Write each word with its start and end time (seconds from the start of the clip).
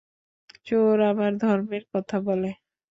চোর 0.67 0.97
আবার 1.09 1.31
ধর্মের 1.41 1.83
কথা 1.93 2.17
বলে! 2.27 2.49